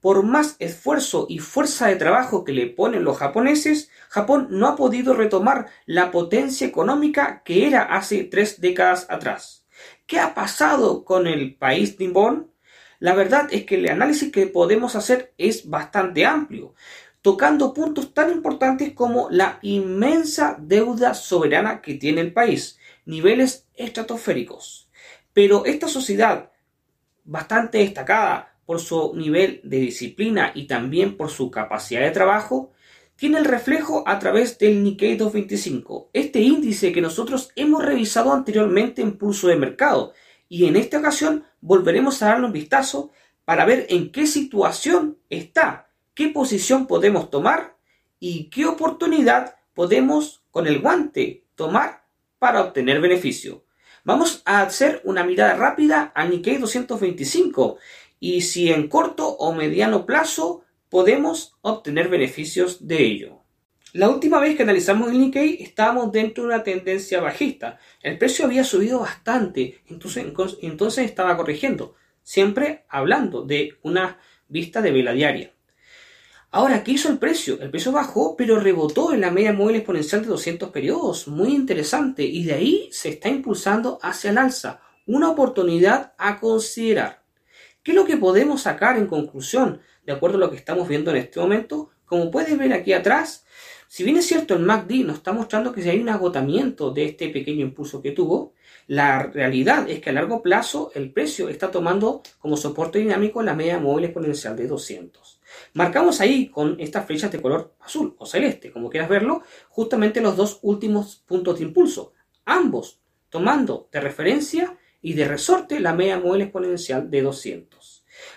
Por 0.00 0.22
más 0.22 0.56
esfuerzo 0.58 1.26
y 1.28 1.40
fuerza 1.40 1.88
de 1.88 1.96
trabajo 1.96 2.44
que 2.44 2.52
le 2.52 2.66
ponen 2.66 3.04
los 3.04 3.18
japoneses, 3.18 3.90
Japón 4.08 4.48
no 4.50 4.68
ha 4.68 4.76
podido 4.76 5.14
retomar 5.14 5.66
la 5.86 6.10
potencia 6.10 6.66
económica 6.66 7.42
que 7.44 7.66
era 7.66 7.82
hace 7.82 8.24
tres 8.24 8.60
décadas 8.60 9.06
atrás. 9.10 9.66
¿Qué 10.06 10.20
ha 10.20 10.34
pasado 10.34 11.04
con 11.04 11.26
el 11.26 11.56
país 11.56 11.98
nippon? 11.98 12.52
La 13.00 13.14
verdad 13.14 13.48
es 13.50 13.64
que 13.64 13.76
el 13.76 13.88
análisis 13.88 14.32
que 14.32 14.46
podemos 14.46 14.96
hacer 14.96 15.34
es 15.36 15.68
bastante 15.68 16.26
amplio 16.26 16.74
tocando 17.22 17.74
puntos 17.74 18.14
tan 18.14 18.30
importantes 18.30 18.92
como 18.94 19.28
la 19.30 19.58
inmensa 19.62 20.56
deuda 20.58 21.14
soberana 21.14 21.82
que 21.82 21.94
tiene 21.94 22.20
el 22.20 22.32
país, 22.32 22.78
niveles 23.04 23.66
estratosféricos. 23.74 24.88
Pero 25.32 25.64
esta 25.66 25.88
sociedad, 25.88 26.52
bastante 27.24 27.78
destacada 27.78 28.47
por 28.68 28.80
su 28.80 29.14
nivel 29.14 29.62
de 29.64 29.78
disciplina 29.78 30.52
y 30.54 30.66
también 30.66 31.16
por 31.16 31.30
su 31.30 31.50
capacidad 31.50 32.02
de 32.02 32.10
trabajo, 32.10 32.70
tiene 33.16 33.38
el 33.38 33.46
reflejo 33.46 34.04
a 34.06 34.18
través 34.18 34.58
del 34.58 34.82
Nikkei 34.82 35.16
225, 35.16 36.10
este 36.12 36.40
índice 36.40 36.92
que 36.92 37.00
nosotros 37.00 37.50
hemos 37.56 37.82
revisado 37.82 38.30
anteriormente 38.30 39.00
en 39.00 39.16
pulso 39.16 39.48
de 39.48 39.56
mercado, 39.56 40.12
y 40.50 40.66
en 40.66 40.76
esta 40.76 40.98
ocasión 40.98 41.46
volveremos 41.62 42.22
a 42.22 42.26
darle 42.26 42.44
un 42.44 42.52
vistazo 42.52 43.10
para 43.46 43.64
ver 43.64 43.86
en 43.88 44.12
qué 44.12 44.26
situación 44.26 45.16
está 45.30 45.88
qué 46.12 46.28
posición 46.28 46.86
podemos 46.86 47.30
tomar 47.30 47.78
y 48.20 48.50
qué 48.50 48.66
oportunidad 48.66 49.54
podemos 49.72 50.42
con 50.50 50.66
el 50.66 50.80
guante 50.80 51.46
tomar 51.54 52.04
para 52.38 52.60
obtener 52.60 53.00
beneficio. 53.00 53.64
Vamos 54.04 54.42
a 54.44 54.62
hacer 54.62 55.00
una 55.04 55.22
mirada 55.22 55.54
rápida 55.54 56.12
a 56.14 56.24
Nikkei 56.24 56.58
225 56.58 57.78
y 58.20 58.42
si 58.42 58.70
en 58.70 58.88
corto 58.88 59.28
o 59.28 59.52
mediano 59.52 60.06
plazo 60.06 60.64
podemos 60.88 61.56
obtener 61.60 62.08
beneficios 62.08 62.86
de 62.86 63.02
ello. 63.04 63.42
La 63.92 64.10
última 64.10 64.38
vez 64.38 64.56
que 64.56 64.64
analizamos 64.64 65.10
el 65.10 65.18
Nikkei 65.18 65.62
estábamos 65.62 66.12
dentro 66.12 66.44
de 66.44 66.50
una 66.50 66.62
tendencia 66.62 67.20
bajista. 67.20 67.78
El 68.02 68.18
precio 68.18 68.44
había 68.44 68.64
subido 68.64 69.00
bastante, 69.00 69.80
entonces, 69.88 70.26
entonces 70.60 71.04
estaba 71.06 71.36
corrigiendo, 71.36 71.94
siempre 72.22 72.84
hablando 72.88 73.42
de 73.42 73.78
una 73.82 74.18
vista 74.48 74.82
de 74.82 74.92
vela 74.92 75.12
diaria. 75.12 75.52
Ahora, 76.50 76.82
¿qué 76.82 76.92
hizo 76.92 77.10
el 77.10 77.18
precio? 77.18 77.60
El 77.60 77.70
precio 77.70 77.92
bajó, 77.92 78.34
pero 78.34 78.58
rebotó 78.58 79.12
en 79.12 79.20
la 79.20 79.30
media 79.30 79.52
móvil 79.52 79.76
exponencial 79.76 80.22
de 80.22 80.28
200 80.28 80.70
periodos. 80.70 81.28
Muy 81.28 81.54
interesante. 81.54 82.24
Y 82.24 82.44
de 82.44 82.54
ahí 82.54 82.88
se 82.90 83.10
está 83.10 83.28
impulsando 83.28 83.98
hacia 84.00 84.30
el 84.30 84.38
alza. 84.38 84.80
Una 85.06 85.30
oportunidad 85.30 86.14
a 86.16 86.40
considerar. 86.40 87.17
¿Qué 87.88 87.92
es 87.92 87.96
lo 87.96 88.04
que 88.04 88.18
podemos 88.18 88.60
sacar 88.60 88.98
en 88.98 89.06
conclusión 89.06 89.80
de 90.04 90.12
acuerdo 90.12 90.36
a 90.36 90.40
lo 90.40 90.50
que 90.50 90.58
estamos 90.58 90.86
viendo 90.86 91.10
en 91.10 91.16
este 91.16 91.40
momento? 91.40 91.88
Como 92.04 92.30
puedes 92.30 92.58
ver 92.58 92.74
aquí 92.74 92.92
atrás, 92.92 93.46
si 93.88 94.04
bien 94.04 94.18
es 94.18 94.26
cierto 94.26 94.52
el 94.52 94.60
MACD 94.60 95.06
nos 95.06 95.16
está 95.16 95.32
mostrando 95.32 95.72
que 95.72 95.80
hay 95.88 95.98
un 95.98 96.10
agotamiento 96.10 96.90
de 96.90 97.06
este 97.06 97.30
pequeño 97.30 97.62
impulso 97.62 98.02
que 98.02 98.10
tuvo, 98.10 98.52
la 98.88 99.22
realidad 99.22 99.88
es 99.88 100.00
que 100.00 100.10
a 100.10 100.12
largo 100.12 100.42
plazo 100.42 100.92
el 100.94 101.10
precio 101.14 101.48
está 101.48 101.70
tomando 101.70 102.20
como 102.38 102.58
soporte 102.58 102.98
dinámico 102.98 103.42
la 103.42 103.54
media 103.54 103.78
móvil 103.78 104.04
exponencial 104.04 104.54
de 104.54 104.66
200. 104.66 105.40
Marcamos 105.72 106.20
ahí 106.20 106.48
con 106.48 106.78
estas 106.78 107.06
flechas 107.06 107.32
de 107.32 107.40
color 107.40 107.72
azul 107.80 108.14
o 108.18 108.26
celeste, 108.26 108.70
como 108.70 108.90
quieras 108.90 109.08
verlo, 109.08 109.44
justamente 109.70 110.20
los 110.20 110.36
dos 110.36 110.58
últimos 110.60 111.24
puntos 111.26 111.58
de 111.58 111.64
impulso, 111.64 112.12
ambos 112.44 113.00
tomando 113.30 113.88
de 113.90 114.00
referencia 114.00 114.76
y 115.00 115.14
de 115.14 115.26
resorte 115.26 115.80
la 115.80 115.94
media 115.94 116.18
móvil 116.18 116.42
exponencial 116.42 117.10
de 117.10 117.22
200. 117.22 117.77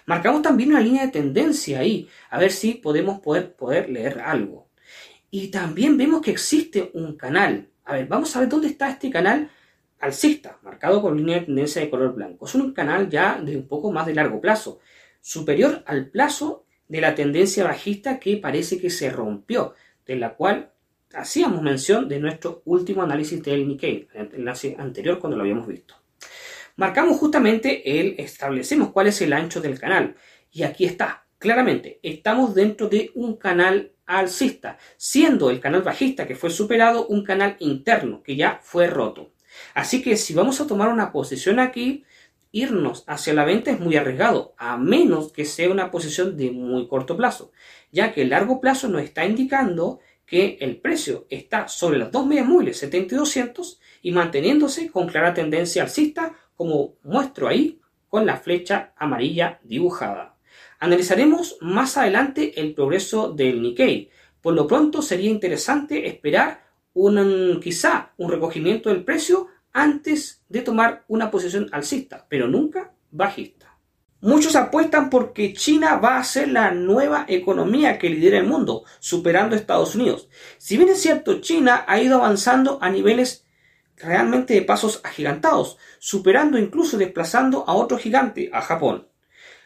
Marcamos 0.06 0.42
también 0.42 0.72
una 0.72 0.82
línea 0.82 1.06
de 1.06 1.12
tendencia 1.12 1.80
ahí, 1.80 2.08
a 2.30 2.40
ver 2.40 2.52
si 2.52 2.76
podemos 2.76 3.20
poder, 3.20 3.54
poder 3.56 3.90
leer 3.90 4.20
algo. 4.20 4.68
Y 5.30 5.48
también 5.48 5.98
vemos 5.98 6.22
que 6.22 6.32
existe 6.32 6.92
un 6.94 7.16
canal. 7.16 7.70
A 7.86 7.94
ver, 7.94 8.08
vamos 8.08 8.36
a 8.36 8.40
ver 8.40 8.50
dónde 8.50 8.68
está 8.68 8.90
este 8.90 9.10
canal 9.10 9.50
alcista, 10.00 10.60
marcado 10.64 11.02
con 11.02 11.16
línea 11.16 11.40
de 11.40 11.46
tendencia 11.46 11.82
de 11.82 11.90
color 11.90 12.14
blanco. 12.14 12.46
Es 12.46 12.56
un 12.56 12.74
canal 12.74 13.10
ya 13.10 13.40
de 13.42 13.56
un 13.56 13.68
poco 13.68 13.92
más 13.92 14.06
de 14.06 14.16
largo 14.16 14.42
plazo, 14.42 14.80
superior 15.22 15.84
al 15.86 16.08
plazo 16.10 16.66
de 16.88 17.02
la 17.02 17.16
tendencia 17.16 17.64
bajista 17.64 18.20
que 18.20 18.38
parece 18.38 18.80
que 18.80 18.90
se 18.90 19.10
rompió, 19.10 19.74
de 20.06 20.16
la 20.18 20.36
cual 20.36 20.72
hacíamos 21.14 21.62
mención 21.62 22.10
de 22.10 22.20
nuestro 22.20 22.62
último 22.66 23.04
análisis 23.04 23.42
del 23.44 23.68
Nikkei, 23.68 24.08
el 24.14 24.30
enlace 24.34 24.76
anterior 24.78 25.20
cuando 25.20 25.38
lo 25.38 25.44
habíamos 25.44 25.68
visto. 25.68 26.01
Marcamos 26.82 27.20
justamente 27.20 28.00
el, 28.00 28.16
establecemos 28.18 28.90
cuál 28.90 29.06
es 29.06 29.22
el 29.22 29.34
ancho 29.34 29.62
del 29.62 29.80
canal, 29.80 30.16
y 30.52 30.64
aquí 30.64 30.86
está, 30.86 31.28
claramente, 31.38 32.00
estamos 32.02 32.56
dentro 32.56 32.90
de 32.90 33.12
un 33.14 33.36
canal 33.36 33.92
alcista, 34.08 34.80
siendo 34.98 35.52
el 35.52 35.60
canal 35.60 35.84
bajista 35.84 36.26
que 36.26 36.34
fue 36.34 36.50
superado 36.50 37.06
un 37.06 37.24
canal 37.24 37.56
interno 37.60 38.24
que 38.24 38.36
ya 38.36 38.62
fue 38.64 38.88
roto. 38.88 39.32
Así 39.76 40.02
que 40.02 40.18
si 40.18 40.34
vamos 40.34 40.60
a 40.60 40.66
tomar 40.66 40.90
una 40.90 41.12
posición 41.12 41.60
aquí, 41.60 42.04
irnos 42.52 43.04
hacia 43.06 43.36
la 43.36 43.46
venta 43.46 43.70
es 43.70 43.80
muy 43.80 43.96
arriesgado, 43.96 44.56
a 44.58 44.76
menos 44.76 45.32
que 45.32 45.46
sea 45.46 45.70
una 45.70 45.92
posición 45.92 46.36
de 46.36 46.50
muy 46.50 46.88
corto 46.88 47.16
plazo, 47.16 47.52
ya 47.92 48.12
que 48.12 48.24
el 48.24 48.32
largo 48.32 48.60
plazo 48.60 48.88
nos 48.88 49.04
está 49.04 49.24
indicando 49.24 50.00
que 50.26 50.58
el 50.62 50.78
precio 50.78 51.28
está 51.30 51.68
sobre 51.68 52.00
las 52.00 52.10
dos 52.10 52.26
medias 52.26 52.48
móviles 52.48 52.78
70 52.80 53.14
y 53.14 53.18
200 53.18 53.80
y 54.02 54.12
manteniéndose 54.14 54.90
con 54.90 55.08
clara 55.08 55.34
tendencia 55.34 55.84
alcista, 55.84 56.34
como 56.62 56.94
muestro 57.02 57.48
ahí 57.48 57.82
con 58.08 58.28
la 58.28 58.38
flecha 58.38 58.94
amarilla 58.96 59.60
dibujada. 59.64 60.38
Analizaremos 60.78 61.58
más 61.60 61.98
adelante 61.98 62.62
el 62.62 62.76
progreso 62.76 63.34
del 63.34 63.64
Nikkei. 63.64 64.12
Por 64.44 64.54
lo 64.54 64.68
pronto 64.68 65.02
sería 65.02 65.32
interesante 65.32 66.08
esperar 66.08 66.64
un, 66.94 67.60
quizá 67.64 68.12
un 68.18 68.30
recogimiento 68.30 68.90
del 68.90 69.04
precio 69.04 69.48
antes 69.74 70.44
de 70.50 70.62
tomar 70.62 71.04
una 71.08 71.32
posición 71.32 71.68
alcista, 71.72 72.28
pero 72.30 72.48
nunca 72.48 72.94
bajista. 73.10 73.76
Muchos 74.20 74.56
apuestan 74.56 75.10
porque 75.10 75.54
China 75.54 75.96
va 75.96 76.20
a 76.20 76.24
ser 76.24 76.50
la 76.50 76.70
nueva 76.70 77.26
economía 77.28 77.98
que 77.98 78.12
lidera 78.12 78.38
el 78.38 78.46
mundo, 78.46 78.84
superando 79.00 79.56
a 79.56 79.58
Estados 79.58 79.96
Unidos. 79.96 80.30
Si 80.60 80.78
bien 80.78 80.90
es 80.90 81.02
cierto, 81.02 81.42
China 81.42 81.86
ha 81.88 82.00
ido 82.00 82.18
avanzando 82.18 82.78
a 82.84 82.92
niveles 82.92 83.48
realmente 83.98 84.54
de 84.54 84.62
pasos 84.62 85.02
agigantados, 85.04 85.78
superando 86.00 86.58
incluso 86.58 86.98
desplazando 86.98 87.64
a 87.68 87.74
otro 87.74 87.98
gigante, 87.98 88.50
a 88.54 88.62
Japón. 88.62 89.08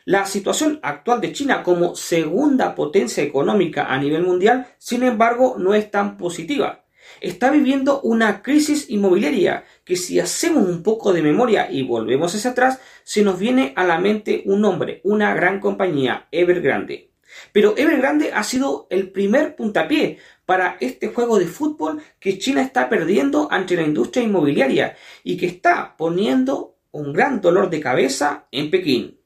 La 0.05 0.25
situación 0.25 0.79
actual 0.83 1.21
de 1.21 1.33
China 1.33 1.63
como 1.63 1.95
segunda 1.95 2.75
potencia 2.75 3.23
económica 3.23 3.85
a 3.85 3.97
nivel 3.97 4.23
mundial, 4.23 4.67
sin 4.77 5.03
embargo, 5.03 5.55
no 5.57 5.73
es 5.73 5.89
tan 5.89 6.17
positiva 6.17 6.85
está 7.21 7.51
viviendo 7.51 8.01
una 8.01 8.41
crisis 8.41 8.89
inmobiliaria 8.89 9.65
que 9.83 9.95
si 9.95 10.19
hacemos 10.19 10.67
un 10.67 10.83
poco 10.83 11.13
de 11.13 11.21
memoria 11.21 11.69
y 11.71 11.83
volvemos 11.83 12.35
hacia 12.35 12.51
atrás, 12.51 12.79
se 13.03 13.23
nos 13.23 13.39
viene 13.39 13.73
a 13.75 13.83
la 13.83 13.99
mente 13.99 14.43
un 14.45 14.61
nombre, 14.61 15.01
una 15.03 15.33
gran 15.33 15.59
compañía, 15.59 16.27
Evergrande. 16.31 17.11
Pero 17.51 17.75
Evergrande 17.77 18.31
ha 18.33 18.43
sido 18.43 18.87
el 18.89 19.11
primer 19.11 19.55
puntapié 19.55 20.19
para 20.45 20.77
este 20.79 21.07
juego 21.07 21.39
de 21.39 21.47
fútbol 21.47 22.01
que 22.19 22.37
China 22.37 22.61
está 22.61 22.89
perdiendo 22.89 23.47
ante 23.51 23.75
la 23.75 23.83
industria 23.83 24.23
inmobiliaria 24.23 24.95
y 25.23 25.37
que 25.37 25.47
está 25.47 25.95
poniendo 25.97 26.77
un 26.91 27.13
gran 27.13 27.41
dolor 27.41 27.69
de 27.69 27.79
cabeza 27.79 28.47
en 28.51 28.69
Pekín. 28.71 29.19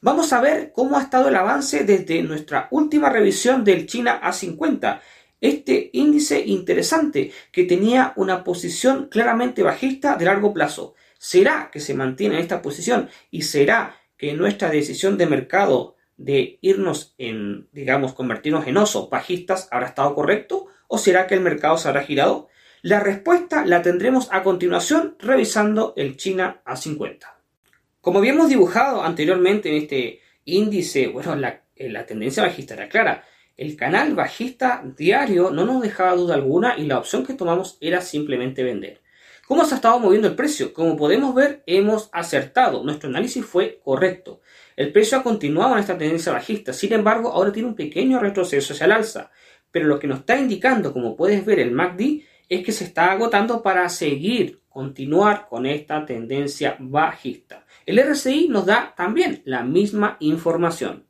Vamos 0.00 0.32
a 0.32 0.40
ver 0.40 0.72
cómo 0.74 0.96
ha 0.96 1.02
estado 1.02 1.28
el 1.28 1.36
avance 1.36 1.84
desde 1.84 2.22
nuestra 2.22 2.68
última 2.70 3.08
revisión 3.08 3.62
del 3.64 3.86
China 3.86 4.20
A50 4.22 5.00
este 5.42 5.90
índice 5.92 6.40
interesante 6.46 7.32
que 7.50 7.64
tenía 7.64 8.12
una 8.16 8.44
posición 8.44 9.08
claramente 9.08 9.62
bajista 9.62 10.16
de 10.16 10.24
largo 10.24 10.54
plazo. 10.54 10.94
¿Será 11.18 11.68
que 11.72 11.80
se 11.80 11.94
mantiene 11.94 12.36
en 12.36 12.42
esta 12.42 12.62
posición 12.62 13.10
y 13.30 13.42
será 13.42 13.96
que 14.16 14.34
nuestra 14.34 14.70
decisión 14.70 15.18
de 15.18 15.26
mercado 15.26 15.96
de 16.22 16.58
irnos 16.60 17.14
en, 17.18 17.68
digamos, 17.72 18.14
convertirnos 18.14 18.66
en 18.66 18.76
oso 18.76 19.08
bajistas 19.08 19.68
habrá 19.72 19.88
estado 19.88 20.14
correcto 20.14 20.66
o 20.86 20.98
será 20.98 21.26
que 21.26 21.34
el 21.34 21.40
mercado 21.40 21.76
se 21.76 21.88
habrá 21.88 22.02
girado? 22.02 22.48
La 22.82 23.00
respuesta 23.00 23.64
la 23.66 23.82
tendremos 23.82 24.28
a 24.30 24.42
continuación 24.42 25.16
revisando 25.18 25.94
el 25.96 26.16
China 26.16 26.62
A50. 26.64 27.26
Como 28.00 28.18
habíamos 28.18 28.48
dibujado 28.48 29.02
anteriormente 29.02 29.68
en 29.68 29.82
este 29.82 30.20
índice, 30.44 31.08
bueno, 31.08 31.34
la, 31.34 31.62
eh, 31.74 31.88
la 31.88 32.06
tendencia 32.06 32.42
bajista 32.42 32.74
era 32.74 32.88
clara. 32.88 33.24
El 33.56 33.76
canal 33.76 34.14
bajista 34.14 34.82
diario 34.96 35.50
no 35.50 35.64
nos 35.64 35.82
dejaba 35.82 36.14
duda 36.14 36.34
alguna 36.34 36.76
y 36.78 36.86
la 36.86 36.98
opción 36.98 37.24
que 37.24 37.34
tomamos 37.34 37.78
era 37.80 38.00
simplemente 38.00 38.62
vender. 38.62 39.00
¿Cómo 39.48 39.64
se 39.64 39.74
ha 39.74 39.76
estado 39.76 39.98
moviendo 39.98 40.28
el 40.28 40.36
precio? 40.36 40.72
Como 40.72 40.96
podemos 40.96 41.34
ver, 41.34 41.62
hemos 41.66 42.10
acertado. 42.12 42.84
Nuestro 42.84 43.08
análisis 43.08 43.44
fue 43.44 43.80
correcto. 43.82 44.40
El 44.76 44.92
precio 44.92 45.18
ha 45.18 45.22
continuado 45.22 45.74
en 45.74 45.80
esta 45.80 45.98
tendencia 45.98 46.32
bajista. 46.32 46.72
Sin 46.72 46.92
embargo, 46.92 47.30
ahora 47.30 47.52
tiene 47.52 47.68
un 47.68 47.74
pequeño 47.74 48.18
retroceso 48.18 48.72
hacia 48.72 48.86
el 48.86 48.92
alza. 48.92 49.30
Pero 49.70 49.86
lo 49.86 49.98
que 49.98 50.06
nos 50.06 50.20
está 50.20 50.38
indicando, 50.38 50.92
como 50.92 51.16
puedes 51.16 51.44
ver 51.44 51.60
el 51.60 51.72
MACD, 51.72 52.22
es 52.48 52.64
que 52.64 52.72
se 52.72 52.84
está 52.84 53.12
agotando 53.12 53.62
para 53.62 53.88
seguir, 53.88 54.60
continuar 54.68 55.46
con 55.48 55.66
esta 55.66 56.04
tendencia 56.04 56.76
bajista. 56.78 57.64
El 57.86 57.98
RSI 57.98 58.48
nos 58.48 58.66
da 58.66 58.94
también 58.96 59.42
la 59.44 59.62
misma 59.62 60.16
información. 60.20 61.06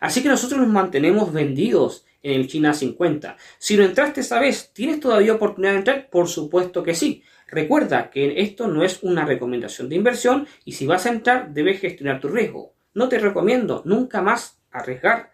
Así 0.00 0.22
que 0.22 0.28
nosotros 0.28 0.60
nos 0.60 0.68
mantenemos 0.68 1.32
vendidos 1.32 2.04
en 2.22 2.40
el 2.40 2.48
China 2.48 2.74
50. 2.74 3.36
Si 3.58 3.76
no 3.76 3.84
entraste 3.84 4.20
esta 4.20 4.40
vez, 4.40 4.72
¿tienes 4.72 5.00
todavía 5.00 5.34
oportunidad 5.34 5.72
de 5.72 5.78
entrar? 5.78 6.10
Por 6.10 6.28
supuesto 6.28 6.82
que 6.82 6.94
sí. 6.94 7.22
Recuerda 7.48 8.10
que 8.10 8.40
esto 8.42 8.68
no 8.68 8.84
es 8.84 9.02
una 9.02 9.24
recomendación 9.24 9.88
de 9.88 9.96
inversión 9.96 10.46
y 10.64 10.72
si 10.72 10.86
vas 10.86 11.06
a 11.06 11.10
entrar 11.10 11.52
debes 11.52 11.80
gestionar 11.80 12.20
tu 12.20 12.28
riesgo. 12.28 12.74
No 12.94 13.08
te 13.08 13.18
recomiendo 13.18 13.82
nunca 13.84 14.20
más 14.22 14.60
arriesgar 14.70 15.32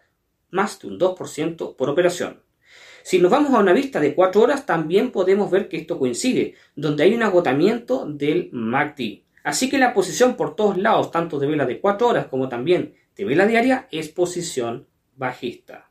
más 0.50 0.78
de 0.80 0.88
un 0.88 0.98
2% 0.98 1.76
por 1.76 1.88
operación. 1.90 2.42
Si 3.02 3.20
nos 3.20 3.30
vamos 3.30 3.54
a 3.54 3.60
una 3.60 3.72
vista 3.72 4.00
de 4.00 4.14
4 4.14 4.40
horas, 4.40 4.66
también 4.66 5.12
podemos 5.12 5.50
ver 5.50 5.68
que 5.68 5.76
esto 5.76 5.98
coincide, 5.98 6.54
donde 6.74 7.04
hay 7.04 7.14
un 7.14 7.22
agotamiento 7.22 8.04
del 8.06 8.50
MACD. 8.52 9.22
Así 9.44 9.68
que 9.70 9.78
la 9.78 9.94
posición 9.94 10.36
por 10.36 10.56
todos 10.56 10.76
lados, 10.76 11.12
tanto 11.12 11.38
de 11.38 11.46
vela 11.46 11.66
de 11.66 11.80
4 11.80 12.08
horas 12.08 12.26
como 12.26 12.48
también 12.48 12.96
de 13.14 13.24
vela 13.24 13.46
diaria, 13.46 13.86
es 13.92 14.08
posición 14.08 14.88
bajista. 15.14 15.88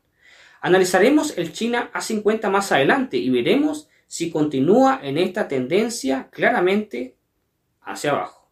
Analizaremos 0.60 1.38
el 1.38 1.52
China 1.52 1.90
A50 1.94 2.50
más 2.50 2.70
adelante 2.70 3.16
y 3.16 3.30
veremos 3.30 3.88
si 4.06 4.30
continúa 4.30 5.00
en 5.02 5.16
esta 5.16 5.48
tendencia 5.48 6.28
claramente 6.30 7.16
hacia 7.80 8.10
abajo. 8.10 8.50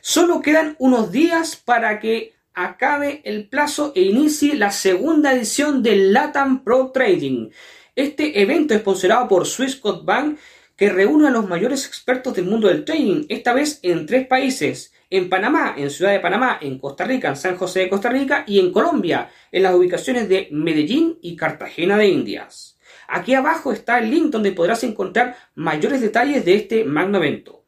Solo 0.00 0.42
quedan 0.42 0.76
unos 0.78 1.12
días 1.12 1.56
para 1.56 1.98
que 1.98 2.34
acabe 2.54 3.20
el 3.24 3.48
plazo 3.48 3.92
e 3.94 4.02
inicie 4.02 4.54
la 4.54 4.70
segunda 4.70 5.32
edición 5.32 5.82
del 5.82 6.12
LATAM 6.12 6.64
Pro 6.64 6.90
Trading. 6.92 7.50
Este 7.94 8.40
evento 8.40 8.74
es 8.74 8.80
sponsorado 8.80 9.28
por 9.28 9.46
Swissquote 9.46 10.04
Bank 10.04 10.38
que 10.76 10.88
reúne 10.88 11.28
a 11.28 11.30
los 11.30 11.48
mayores 11.48 11.86
expertos 11.86 12.34
del 12.34 12.46
mundo 12.46 12.68
del 12.68 12.84
trading, 12.84 13.26
esta 13.28 13.52
vez 13.52 13.78
en 13.82 14.06
tres 14.06 14.26
países, 14.26 14.92
en 15.10 15.28
Panamá, 15.28 15.74
en 15.76 15.90
Ciudad 15.90 16.12
de 16.12 16.20
Panamá, 16.20 16.58
en 16.60 16.78
Costa 16.78 17.04
Rica, 17.04 17.28
en 17.28 17.36
San 17.36 17.56
José 17.56 17.80
de 17.80 17.88
Costa 17.88 18.08
Rica 18.08 18.44
y 18.46 18.58
en 18.58 18.72
Colombia, 18.72 19.30
en 19.52 19.62
las 19.62 19.74
ubicaciones 19.74 20.28
de 20.28 20.48
Medellín 20.50 21.18
y 21.20 21.36
Cartagena 21.36 21.98
de 21.98 22.08
Indias. 22.08 22.78
Aquí 23.06 23.34
abajo 23.34 23.72
está 23.72 23.98
el 23.98 24.10
link 24.10 24.30
donde 24.30 24.52
podrás 24.52 24.82
encontrar 24.84 25.36
mayores 25.54 26.00
detalles 26.00 26.44
de 26.44 26.54
este 26.54 26.84
magno 26.84 27.18
evento. 27.18 27.61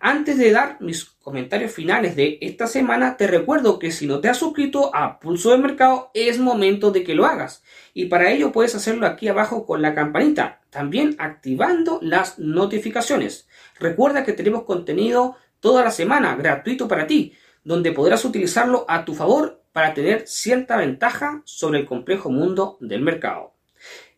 Antes 0.00 0.38
de 0.38 0.52
dar 0.52 0.76
mis 0.80 1.04
comentarios 1.04 1.72
finales 1.72 2.14
de 2.14 2.38
esta 2.40 2.68
semana, 2.68 3.16
te 3.16 3.26
recuerdo 3.26 3.80
que 3.80 3.90
si 3.90 4.06
no 4.06 4.20
te 4.20 4.28
has 4.28 4.36
suscrito 4.36 4.94
a 4.94 5.18
Pulso 5.18 5.50
de 5.50 5.58
Mercado, 5.58 6.12
es 6.14 6.38
momento 6.38 6.92
de 6.92 7.02
que 7.02 7.16
lo 7.16 7.26
hagas. 7.26 7.64
Y 7.94 8.04
para 8.06 8.30
ello 8.30 8.52
puedes 8.52 8.76
hacerlo 8.76 9.06
aquí 9.06 9.26
abajo 9.26 9.66
con 9.66 9.82
la 9.82 9.94
campanita, 9.94 10.60
también 10.70 11.16
activando 11.18 11.98
las 12.00 12.38
notificaciones. 12.38 13.48
Recuerda 13.80 14.24
que 14.24 14.32
tenemos 14.32 14.62
contenido 14.62 15.36
toda 15.58 15.82
la 15.82 15.90
semana 15.90 16.36
gratuito 16.36 16.86
para 16.86 17.08
ti, 17.08 17.34
donde 17.64 17.90
podrás 17.90 18.24
utilizarlo 18.24 18.84
a 18.88 19.04
tu 19.04 19.14
favor 19.14 19.62
para 19.72 19.94
tener 19.94 20.28
cierta 20.28 20.76
ventaja 20.76 21.42
sobre 21.44 21.80
el 21.80 21.86
complejo 21.86 22.30
mundo 22.30 22.78
del 22.80 23.02
mercado. 23.02 23.57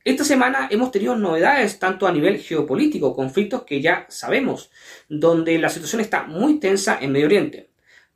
Esta 0.03 0.25
semana 0.25 0.67
hemos 0.71 0.91
tenido 0.91 1.15
novedades 1.15 1.79
tanto 1.79 2.07
a 2.07 2.13
nivel 2.13 2.39
geopolítico, 2.39 3.15
conflictos 3.15 3.65
que 3.65 3.83
ya 3.83 4.07
sabemos, 4.09 4.71
donde 5.11 5.59
la 5.59 5.69
situación 5.69 6.01
está 6.01 6.23
muy 6.23 6.59
tensa 6.59 6.99
en 6.99 7.13
Medio 7.13 7.27
Oriente. 7.27 7.69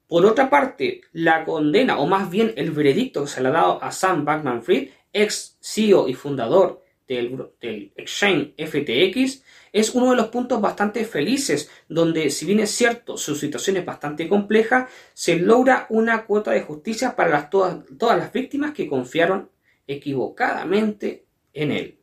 Por 0.08 0.24
otra 0.24 0.48
parte, 0.48 1.02
la 1.12 1.44
condena, 1.44 1.98
o 1.98 2.06
más 2.06 2.30
bien 2.30 2.54
el 2.56 2.70
veredicto 2.70 3.24
que 3.24 3.30
se 3.30 3.42
le 3.42 3.48
ha 3.48 3.52
dado 3.52 3.84
a 3.84 3.92
Sam 3.92 4.24
Bankman 4.24 4.62
Fried, 4.62 4.88
ex 5.12 5.58
CEO 5.60 6.08
y 6.08 6.14
fundador 6.14 6.82
del, 7.06 7.50
exchange 7.60 8.54
FTX, 8.56 9.42
es 9.70 9.94
uno 9.94 10.10
de 10.10 10.16
los 10.16 10.28
puntos 10.28 10.62
bastante 10.62 11.04
felices, 11.04 11.70
donde 11.86 12.30
si 12.30 12.46
bien 12.46 12.60
es 12.60 12.70
cierto 12.70 13.18
su 13.18 13.34
situación 13.34 13.76
es 13.76 13.84
bastante 13.84 14.26
compleja, 14.26 14.88
se 15.12 15.36
logra 15.36 15.84
una 15.90 16.24
cuota 16.24 16.52
de 16.52 16.62
justicia 16.62 17.14
para 17.14 17.28
las, 17.28 17.50
todas, 17.50 17.84
todas 17.98 18.16
las 18.16 18.32
víctimas 18.32 18.72
que 18.72 18.88
confiaron 18.88 19.50
equivocadamente 19.86 21.23
en 21.54 21.72
él. 21.72 21.98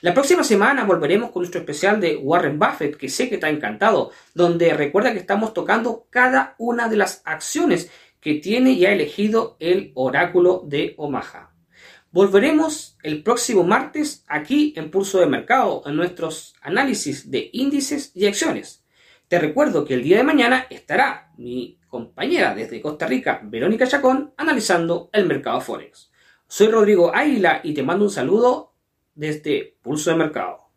La 0.00 0.14
próxima 0.14 0.44
semana 0.44 0.84
volveremos 0.84 1.30
con 1.30 1.42
nuestro 1.42 1.60
especial 1.60 2.00
de 2.00 2.16
Warren 2.16 2.58
Buffett, 2.58 2.96
que 2.96 3.08
sé 3.08 3.28
que 3.28 3.44
ha 3.44 3.50
encantado, 3.50 4.12
donde 4.34 4.72
recuerda 4.72 5.12
que 5.12 5.18
estamos 5.18 5.52
tocando 5.52 6.06
cada 6.10 6.54
una 6.58 6.88
de 6.88 6.96
las 6.96 7.22
acciones 7.24 7.90
que 8.20 8.34
tiene 8.34 8.72
y 8.72 8.86
ha 8.86 8.92
elegido 8.92 9.56
el 9.58 9.92
oráculo 9.94 10.62
de 10.66 10.94
Omaha. 10.98 11.52
Volveremos 12.10 12.96
el 13.02 13.22
próximo 13.22 13.64
martes 13.64 14.24
aquí 14.28 14.72
en 14.76 14.90
Pulso 14.90 15.20
de 15.20 15.26
Mercado 15.26 15.82
en 15.84 15.96
nuestros 15.96 16.54
análisis 16.62 17.30
de 17.30 17.50
índices 17.52 18.12
y 18.14 18.26
acciones. 18.26 18.84
Te 19.28 19.38
recuerdo 19.38 19.84
que 19.84 19.94
el 19.94 20.02
día 20.02 20.16
de 20.16 20.22
mañana 20.22 20.66
estará 20.70 21.32
mi 21.36 21.78
compañera 21.86 22.54
desde 22.54 22.80
Costa 22.80 23.06
Rica, 23.06 23.40
Verónica 23.44 23.86
Chacón, 23.86 24.32
analizando 24.36 25.10
el 25.12 25.26
mercado 25.26 25.60
Forex. 25.60 26.07
Soy 26.50 26.68
Rodrigo 26.68 27.14
Águila 27.14 27.60
y 27.62 27.74
te 27.74 27.82
mando 27.82 28.06
un 28.06 28.10
saludo 28.10 28.72
desde 29.14 29.76
Pulso 29.82 30.10
de 30.10 30.16
Mercado. 30.16 30.67